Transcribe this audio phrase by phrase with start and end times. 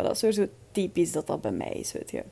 [0.00, 2.24] Maar dat is weer zo typisch dat dat bij mij is, weet je.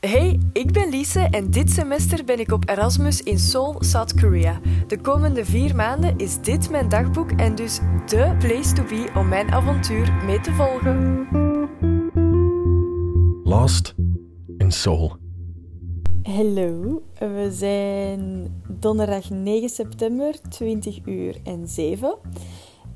[0.00, 4.60] Hey, ik ben Lise en dit semester ben ik op Erasmus in Seoul, South Korea.
[4.86, 9.28] De komende vier maanden is dit mijn dagboek en dus de place to be om
[9.28, 11.26] mijn avontuur mee te volgen.
[13.44, 13.94] Lost
[14.58, 15.16] in Seoul.
[16.22, 22.18] Hallo, we zijn donderdag 9 september, 20 uur en 7.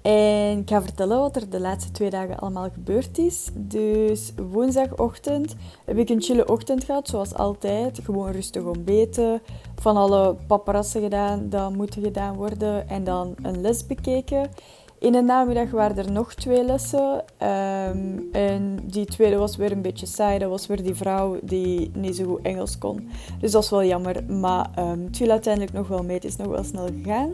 [0.05, 3.49] En ik ga vertellen wat er de laatste twee dagen allemaal gebeurd is.
[3.55, 8.01] Dus woensdagochtend heb ik een chille ochtend gehad, zoals altijd.
[8.03, 9.43] Gewoon rustig ontbeten,
[9.81, 14.51] van alle paparazzen gedaan dat moeten gedaan worden en dan een les bekeken.
[14.99, 17.25] In de namiddag waren er nog twee lessen.
[17.37, 20.39] Ehm, en die tweede was weer een beetje saai.
[20.39, 23.09] Dat was weer die vrouw die niet zo goed Engels kon.
[23.41, 24.25] Dus dat was wel jammer.
[24.25, 26.15] Maar um, het viel uiteindelijk nog wel mee.
[26.15, 27.33] Het is nog wel snel gegaan.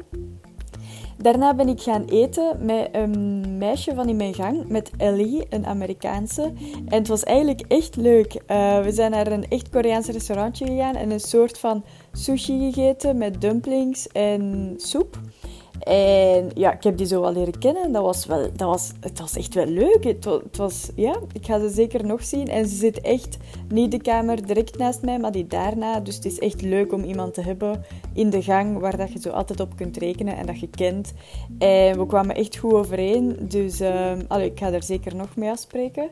[1.22, 5.66] Daarna ben ik gaan eten met een meisje van in mijn gang, met Ellie, een
[5.66, 6.42] Amerikaanse.
[6.88, 8.34] En het was eigenlijk echt leuk.
[8.34, 13.18] Uh, we zijn naar een echt Koreaans restaurantje gegaan en een soort van sushi gegeten
[13.18, 15.18] met dumplings en soep.
[15.80, 17.92] En ja, ik heb die zo wel leren kennen.
[17.92, 20.04] Dat was wel, dat was, het was echt wel leuk.
[20.04, 22.48] Het was, ja, ik ga ze zeker nog zien.
[22.48, 23.36] En ze zit echt
[23.68, 26.00] niet de kamer direct naast mij, maar die daarna.
[26.00, 29.20] Dus het is echt leuk om iemand te hebben in de gang waar dat je
[29.20, 31.12] zo altijd op kunt rekenen en dat je kent.
[31.58, 33.36] En we kwamen echt goed overeen.
[33.40, 36.10] Dus uh, ik ga er zeker nog mee afspreken.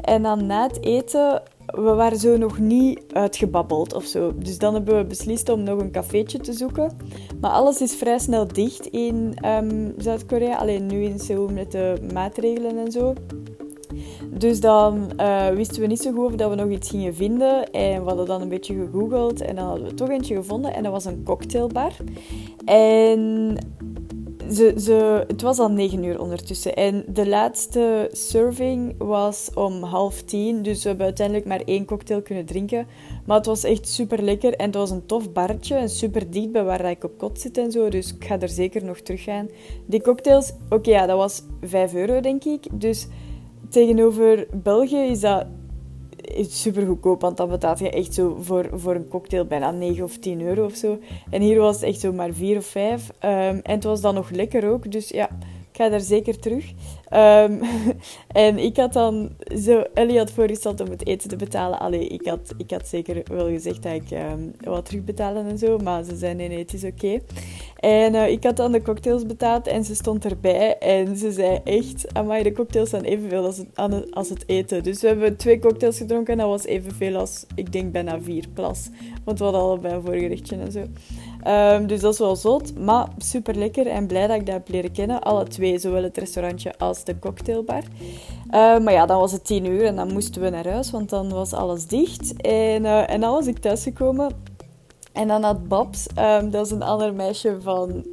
[0.00, 1.42] En dan na het eten
[1.76, 4.32] we waren zo nog niet uitgebabbeld of zo.
[4.36, 6.96] Dus dan hebben we beslist om nog een cafeetje te zoeken.
[7.40, 10.56] Maar alles is vrij snel dicht in um, Zuid-Korea.
[10.56, 13.14] Alleen nu in Seoul met de maatregelen en zo.
[14.30, 17.70] Dus dan uh, wisten we niet zo goed of dat we nog iets gingen vinden.
[17.70, 19.40] En we hadden dan een beetje gegoogeld.
[19.40, 20.74] En dan hadden we toch eentje gevonden.
[20.74, 21.92] En dat was een cocktailbar.
[22.64, 23.56] En
[24.52, 26.74] ze, ze, het was al negen uur ondertussen.
[26.76, 30.62] En de laatste serving was om half tien.
[30.62, 32.86] Dus we hebben uiteindelijk maar één cocktail kunnen drinken.
[33.24, 34.54] Maar het was echt super lekker.
[34.54, 35.74] En het was een tof barretje.
[35.74, 37.88] En super diep bij waar ik op kot zit en zo.
[37.88, 39.48] Dus ik ga er zeker nog terug gaan.
[39.86, 42.66] Die cocktails, oké, ja, dat was 5 euro denk ik.
[42.72, 43.06] Dus
[43.68, 45.46] tegenover België is dat
[46.48, 50.18] super goedkoop, want dan betaal je echt zo voor, voor een cocktail bijna 9 of
[50.18, 50.98] 10 euro of zo.
[51.30, 53.08] En hier was het echt zo maar 4 of 5.
[53.08, 55.28] Um, en het was dan nog lekker ook, dus ja,
[55.76, 56.64] ga daar zeker terug.
[57.12, 57.60] Um,
[58.46, 61.78] en ik had dan zo, Ellie had voorgesteld om het eten te betalen.
[61.78, 65.78] Allee, ik had, ik had zeker wel gezegd dat ik um, wat terugbetalen en zo,
[65.78, 67.20] maar ze zei nee, nee, het is oké.
[67.76, 71.60] En uh, ik had dan de cocktails betaald en ze stond erbij en ze zei
[71.64, 74.82] echt, amai, de cocktails zijn evenveel als het, als het eten.
[74.82, 78.44] Dus we hebben twee cocktails gedronken en dat was evenveel als, ik denk, bijna vier
[78.54, 78.88] plas.
[79.24, 80.82] Want we hadden allebei een voorgerechtje en zo.
[81.48, 84.68] Um, dus dat is wel zot, maar super lekker en blij dat ik dat heb
[84.68, 85.22] leren kennen.
[85.22, 87.82] Alle twee, zowel het restaurantje als de cocktailbar.
[88.46, 91.10] Uh, maar ja, dan was het tien uur en dan moesten we naar huis, want
[91.10, 92.36] dan was alles dicht.
[92.36, 94.30] En, uh, en dan was ik thuisgekomen
[95.12, 98.04] en dan had Babs, um, dat is een ander meisje van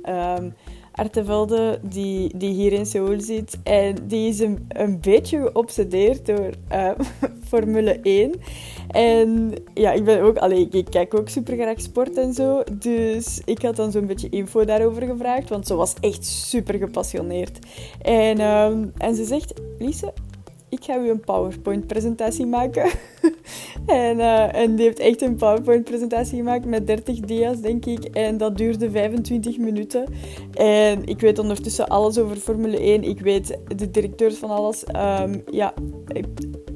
[0.94, 3.58] Artevelde, die, die hier in Seoul zit.
[3.64, 6.96] En die is een, een beetje geobsedeerd door um,
[7.50, 8.34] Formule 1.
[8.88, 12.64] En ja, ik ben ook, allee, ik kijk ook super graag sport en zo.
[12.74, 17.60] Dus ik had dan zo'n beetje info daarover gevraagd, want ze was echt super gepassioneerd.
[18.02, 18.40] En,
[18.98, 20.14] en ze zegt, Lise,
[20.74, 22.84] ik ga u een PowerPoint-presentatie maken.
[23.86, 28.04] en, uh, en die heeft echt een PowerPoint-presentatie gemaakt met 30 dia's, denk ik.
[28.04, 30.06] En dat duurde 25 minuten.
[30.54, 33.04] En ik weet ondertussen alles over Formule 1.
[33.04, 34.84] Ik weet de directeurs van alles.
[35.22, 35.74] Um, ja,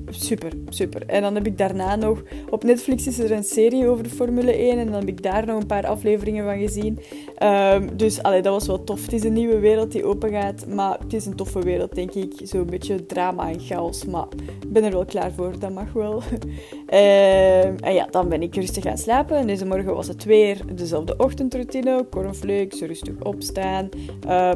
[0.09, 1.05] super, super.
[1.05, 2.23] En dan heb ik daarna nog...
[2.49, 5.45] Op Netflix is er een serie over de Formule 1 en dan heb ik daar
[5.45, 6.99] nog een paar afleveringen van gezien.
[7.43, 9.01] Um, dus allee, dat was wel tof.
[9.01, 12.13] Het is een nieuwe wereld die open gaat, maar het is een toffe wereld, denk
[12.13, 12.33] ik.
[12.43, 14.27] Zo'n beetje drama en chaos, maar
[14.61, 15.59] ik ben er wel klaar voor.
[15.59, 16.21] Dat mag wel.
[16.93, 19.37] um, en ja, dan ben ik rustig gaan slapen.
[19.37, 22.05] En deze morgen was het weer dezelfde ochtendroutine.
[22.09, 23.89] Cornflakes, rustig opstaan,
[24.27, 24.51] uh.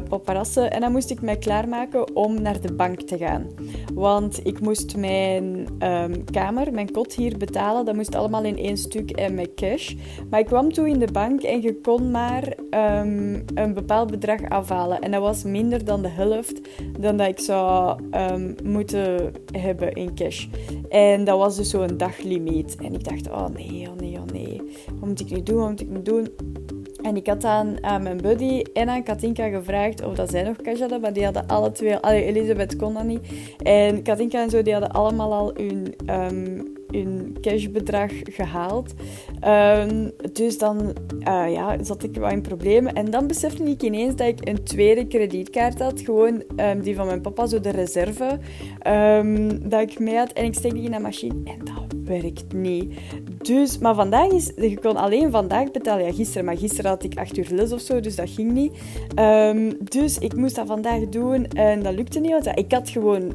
[0.54, 3.46] En dan moest ik mij klaarmaken om naar de bank te gaan.
[3.94, 7.84] Want ik moest mijn um, kamer, mijn kot hier betalen.
[7.84, 9.94] Dat moest allemaal in één stuk en met cash.
[10.30, 14.48] Maar ik kwam toe in de bank en je kon maar um, een bepaald bedrag
[14.48, 15.00] afhalen.
[15.00, 16.60] En dat was minder dan de helft
[17.00, 18.00] dan dat ik zou
[18.30, 20.46] um, moeten hebben in cash.
[20.88, 22.76] En dat was dus zo'n daglimiet.
[22.76, 24.60] En ik dacht, oh nee, oh nee, oh nee.
[24.98, 26.28] Wat moet ik nu doen, wat moet ik nu doen?
[27.02, 30.78] En ik had aan, mijn buddy en aan Katinka gevraagd of dat zij nog cash
[30.78, 31.96] hadden, maar die hadden alle twee...
[31.96, 33.20] Allee, Elisabeth kon dat niet.
[33.58, 38.94] En Katinka en zo, die hadden allemaal al hun um, hun cashbedrag gehaald.
[39.40, 40.94] Ehm, dus dan
[41.24, 42.92] ja, zat ik wel in problemen.
[42.92, 46.00] En dan besefte ik ineens dat ik een tweede kredietkaart had.
[46.00, 48.38] Gewoon ehm, die van mijn papa, zo de reserve.
[49.62, 50.32] dat ik mee had.
[50.32, 52.92] En ik steek die in de machine en dat werkt niet.
[53.38, 54.52] Dus, maar vandaag is...
[54.56, 56.04] Je kon alleen vandaag betalen.
[56.04, 56.44] Ja, gisteren.
[56.44, 58.72] Maar gisteren had ik acht uur les of zo, dus dat ging niet.
[59.78, 62.30] dus ik moest dat vandaag doen en dat lukte niet.
[62.30, 63.32] Want ik had gewoon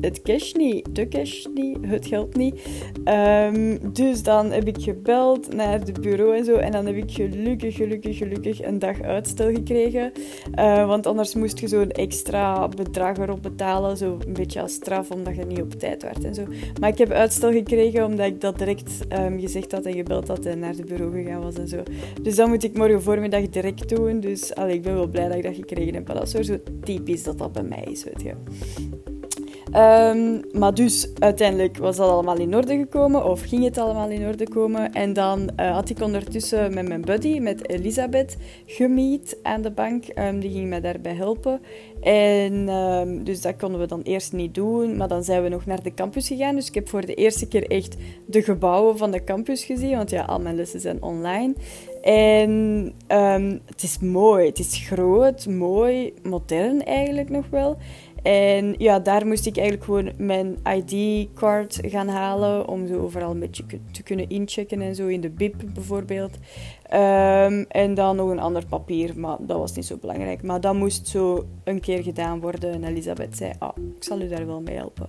[0.00, 2.60] het cash niet, de cash niet, het geld niet.
[3.04, 6.54] Ehm, dus dan heb ik gebeld naar het bureau en zo.
[6.54, 10.12] En dan heb ik gelukkig, gelukkig, gelukkig een dag uitstel gekregen.
[10.58, 13.96] Uh, want anders moest je zo'n extra bedrag erop betalen.
[13.96, 16.44] Zo een beetje als straf, omdat je niet op tijd werd en zo.
[16.80, 20.44] Maar ik heb uitstel gekregen omdat ik dat direct um, gezegd had en gebeld had
[20.44, 21.82] en naar het bureau gegaan was en zo.
[22.22, 24.20] Dus dat moet ik morgen voormiddag direct doen.
[24.20, 26.06] Dus allee, ik ben wel blij dat ik dat gekregen heb.
[26.06, 28.34] Dat is zo typisch dat dat bij mij is, weet je.
[29.74, 34.26] Um, maar dus uiteindelijk was dat allemaal in orde gekomen, of ging het allemaal in
[34.26, 34.92] orde komen.
[34.92, 38.36] En dan uh, had ik ondertussen met mijn buddy, met Elisabeth,
[38.66, 40.04] gemiet aan de bank.
[40.18, 41.60] Um, die ging mij daarbij helpen.
[42.00, 45.66] En um, dus dat konden we dan eerst niet doen, maar dan zijn we nog
[45.66, 46.54] naar de campus gegaan.
[46.54, 47.96] Dus ik heb voor de eerste keer echt
[48.26, 51.54] de gebouwen van de campus gezien, want ja, al mijn lessen zijn online.
[52.02, 52.92] En
[53.66, 57.76] het is mooi, het is groot, mooi, modern eigenlijk nog wel.
[58.26, 63.38] En ja, daar moest ik eigenlijk gewoon mijn ID-card gaan halen om zo overal een
[63.38, 66.36] beetje te kunnen inchecken en zo in de BIP bijvoorbeeld.
[66.82, 70.42] Ehm, en dan nog een ander papier, maar dat was niet zo belangrijk.
[70.42, 72.72] Maar dat moest zo een keer gedaan worden.
[72.72, 75.08] En Elisabeth zei, ah, ik zal u daar wel mee helpen.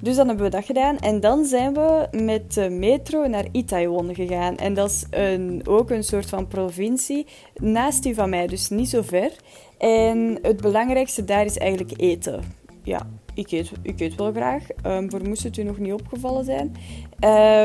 [0.00, 0.98] Dus dan hebben we dat gedaan.
[0.98, 4.56] En dan zijn we met de metro naar Itaewon gegaan.
[4.56, 8.88] En dat is een, ook een soort van provincie naast die van mij, dus niet
[8.88, 9.32] zo ver.
[9.78, 12.42] En het belangrijkste daar is eigenlijk eten.
[12.82, 13.06] Ja,
[13.38, 14.62] ik eet, ik eet wel graag.
[14.86, 16.76] Um, voor moest het u nog niet opgevallen zijn.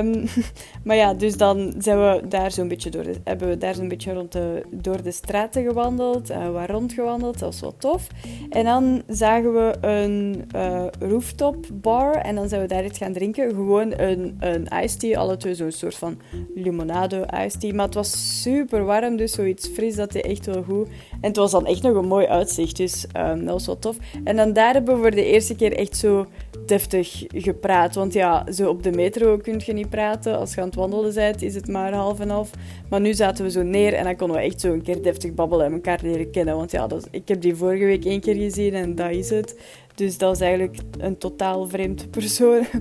[0.05, 0.25] Um,
[0.85, 3.87] maar ja, dus dan zijn we daar zo'n beetje door de, hebben we daar zo'n
[3.87, 7.39] beetje rond de, door de straten gewandeld, uh, waar rondgewandeld.
[7.39, 8.07] Dat was wel tof.
[8.49, 13.13] En dan zagen we een uh, rooftop bar en dan zijn we daar iets gaan
[13.13, 13.49] drinken.
[13.49, 16.19] Gewoon een, een iced tea, alle twee zo'n soort van
[16.55, 17.73] limonade iced tea.
[17.73, 20.87] Maar het was super warm, dus zoiets fris, dat deed echt wel goed.
[21.11, 23.97] En het was dan echt nog een mooi uitzicht, dus um, dat was wel tof.
[24.23, 26.25] En dan daar hebben we voor de eerste keer echt zo
[26.65, 27.95] deftig gepraat.
[27.95, 30.37] Want ja, zo op de metro kun je niet praten.
[30.37, 32.49] Als je aan het wandelen bent, is het maar half en half.
[32.89, 35.33] Maar nu zaten we zo neer en dan konden we echt zo een keer deftig
[35.33, 36.55] babbelen en elkaar leren kennen.
[36.55, 39.55] Want ja, ik heb die vorige week één keer gezien en dat is het.
[39.95, 42.65] Dus dat is eigenlijk een totaal vreemd persoon.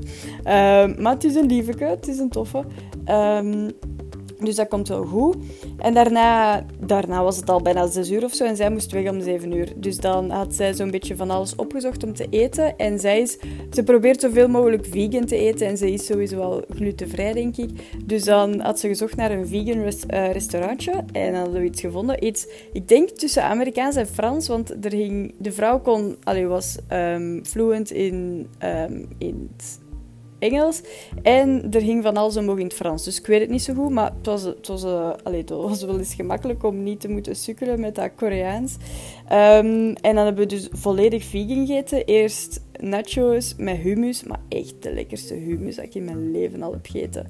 [0.43, 2.65] Ehm, maar het is een lieveke, het is een toffe.
[3.07, 3.71] Um,
[4.45, 5.37] dus dat komt wel goed.
[5.79, 9.11] En daarna, daarna was het al bijna zes uur of zo en zij moest weg
[9.11, 9.73] om zeven uur.
[9.77, 12.77] Dus dan had zij zo'n beetje van alles opgezocht om te eten.
[12.77, 13.27] En zij
[13.73, 17.71] ze probeert zoveel mogelijk vegan te eten en ze is sowieso wel glutenvrij, denk ik.
[18.05, 21.81] Dus dan had ze gezocht naar een vegan eh, restaurantje en dan hadden we iets
[21.81, 22.25] gevonden.
[22.25, 26.79] Iets, ik denk tussen Amerikaans en Frans, want er ging, de vrouw kon, allee, was
[26.93, 29.51] um, fluent in, um, in
[30.43, 30.81] Engels.
[31.23, 33.05] En er ging van alles omhoog in het Frans.
[33.05, 35.85] Dus ik weet het niet zo goed, maar het was, het was, uh, het was
[35.85, 38.77] wel eens gemakkelijk om niet te moeten sukkelen met dat Koreaans.
[39.25, 42.05] Um, en dan hebben we dus volledig vegan gegeten.
[42.05, 46.73] Eerst nachos met hummus, maar echt de lekkerste hummus dat ik in mijn leven al
[46.73, 47.27] heb gegeten.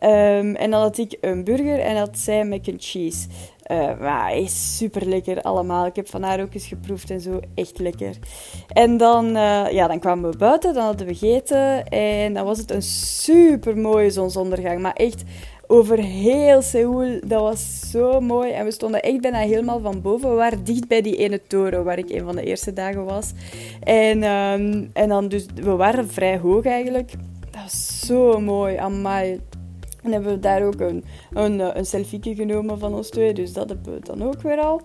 [0.00, 3.26] Um, en dan had ik een burger en had zij mac and cheese.
[3.70, 5.86] Uh, maar is super lekker allemaal.
[5.86, 7.40] Ik heb van haar ook eens geproefd en zo.
[7.54, 8.16] Echt lekker.
[8.68, 11.88] En dan, uh, ja, dan kwamen we buiten, dan hadden we gegeten.
[11.88, 14.80] En dan was het een super mooie zonsondergang.
[14.80, 15.22] Maar echt
[15.72, 17.20] over heel Seoul.
[17.26, 18.50] Dat was zo mooi.
[18.50, 20.30] En we stonden echt bijna helemaal van boven.
[20.30, 23.32] We waren dicht bij die ene toren waar ik een van de eerste dagen was.
[23.80, 27.12] En, um, en dan dus, we waren vrij hoog eigenlijk.
[27.50, 28.76] Dat was zo mooi.
[28.76, 29.40] Amai.
[30.02, 33.34] En hebben we daar ook een, een, eh, een selfie genomen van ons twee.
[33.34, 34.80] Dus dat hebben we dan ook weer al.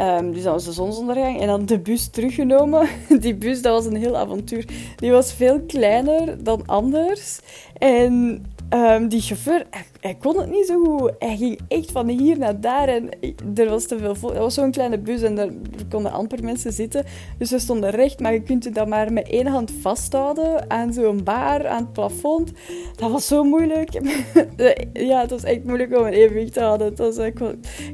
[0.00, 1.40] Um, dus dat was de zonsondergang.
[1.40, 2.88] En dan de bus teruggenomen.
[3.20, 4.64] Die bus, dat was een heel avontuur.
[4.96, 7.40] Die was veel kleiner dan anders.
[7.78, 9.66] En um, die chauffeur,
[10.00, 11.12] hij kon het niet zo goed.
[11.18, 13.08] Hij ging echt van hier naar daar en
[13.54, 14.30] er was te veel.
[14.30, 15.48] Het was zo'n kleine bus en daar
[15.90, 17.04] konden amper mensen zitten.
[17.38, 20.92] Dus we stonden recht, maar je kunt je dan maar met één hand vasthouden aan
[20.92, 22.52] zo'n bar, aan het plafond.
[22.96, 23.92] Dat was zo moeilijk.
[24.92, 26.86] ja, het was echt moeilijk om een evenwicht te houden.
[26.86, 27.38] Het was, ik,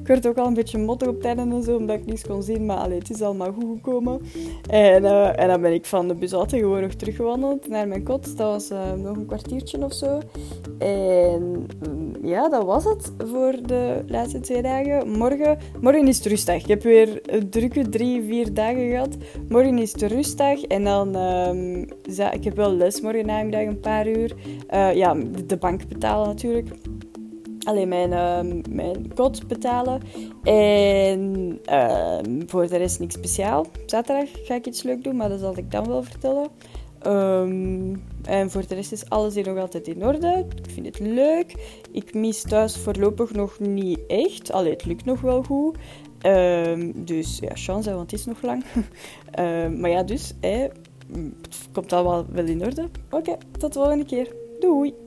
[0.05, 2.67] werd ook al een beetje mottig op tijden en zo, omdat ik niets kon zien.
[2.67, 4.21] Maar allee, het is allemaal goed gekomen.
[4.71, 8.03] En, uh, en dan ben ik van de bus altijd gewoon nog teruggewandeld naar mijn
[8.03, 8.37] kot.
[8.37, 10.21] Dat was nog een kwartiertje of zo.
[10.85, 15.11] En mm, ja, dat was het voor de laatste twee dagen.
[15.11, 16.57] Morgen, morgen is het rustdag.
[16.57, 19.17] Ik heb weer een drukke drie, vier dagen gehad.
[19.49, 20.63] Morgen is het rustdag.
[20.63, 21.89] En dan, um,
[22.33, 24.35] ik heb wel les morgen namiddag een paar uur.
[24.75, 25.15] Uh, ja,
[25.47, 26.69] de bank betalen natuurlijk
[27.65, 30.01] alleen mijn, uh, mijn kot betalen.
[30.43, 31.61] En
[32.47, 33.67] voor de rest niks speciaal.
[33.87, 36.49] Zaterdag ga ik iets leuk doen, maar dat zal ik dan wel vertellen.
[37.07, 40.47] Um, en voor de rest is alles hier nog altijd in orde.
[40.63, 41.55] Ik vind het leuk.
[41.93, 44.53] Ik mis thuis voorlopig nog niet echt.
[44.53, 45.77] Allee, het lukt nog wel goed.
[46.27, 48.65] Um, dus ja, chance, want het is nog lang.
[49.39, 50.69] um, maar ja, dus, hè,
[51.43, 52.89] het komt allemaal wel in orde.
[53.11, 54.35] Oké, tot de volgende keer.
[54.61, 55.04] Doei!